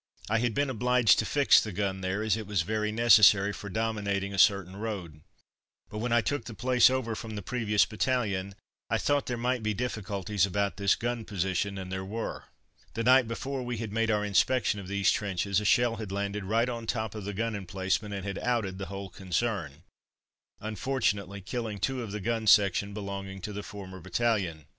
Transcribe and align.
I 0.31 0.39
had 0.39 0.55
been 0.55 0.71
obliged 0.71 1.19
to 1.19 1.27
fix 1.27 1.61
the 1.61 1.71
gun 1.71 2.01
there, 2.01 2.23
as 2.23 2.35
it 2.35 2.47
was 2.47 2.63
very 2.63 2.91
necessary 2.91 3.53
for 3.53 3.69
dominating 3.69 4.33
a 4.33 4.39
certain 4.39 4.77
road. 4.77 5.21
But 5.91 5.99
when 5.99 6.11
I 6.11 6.21
took 6.21 6.45
the 6.45 6.55
place 6.55 6.89
over 6.89 7.13
from 7.13 7.35
the 7.35 7.43
previous 7.43 7.85
battalion, 7.85 8.55
I 8.89 8.97
thought 8.97 9.27
there 9.27 9.37
might 9.37 9.61
be 9.61 9.75
difficulties 9.75 10.43
about 10.43 10.77
this 10.77 10.95
gun 10.95 11.23
position, 11.23 11.77
and 11.77 11.91
there 11.91 12.03
were. 12.03 12.45
The 12.95 13.03
night 13.03 13.27
before 13.27 13.61
we 13.61 13.77
had 13.77 13.93
made 13.93 14.09
our 14.09 14.25
inspection 14.25 14.79
of 14.79 14.87
these 14.87 15.11
trenches, 15.11 15.59
a 15.59 15.65
shell 15.65 15.97
had 15.97 16.11
landed 16.11 16.45
right 16.45 16.67
on 16.67 16.87
top 16.87 17.13
of 17.13 17.23
the 17.23 17.33
gun 17.35 17.55
emplacement 17.55 18.11
and 18.11 18.25
had 18.25 18.39
"outed" 18.39 18.79
the 18.79 18.87
whole 18.87 19.09
concern, 19.11 19.83
unfortunately 20.59 21.41
killing 21.41 21.77
two 21.79 22.01
of 22.01 22.11
the 22.11 22.19
gun 22.19 22.47
section 22.47 22.95
belonging 22.95 23.39
to 23.41 23.53
the 23.53 23.61
former 23.61 23.99
battalion. 23.99 24.65